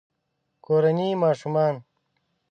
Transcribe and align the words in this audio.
کورني 0.65 1.09
ماشومان 1.23 1.75